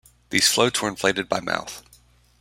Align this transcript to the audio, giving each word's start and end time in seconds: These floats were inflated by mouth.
These 0.31 0.47
floats 0.47 0.81
were 0.81 0.89
inflated 0.89 1.29
by 1.29 1.41
mouth. 1.41 1.83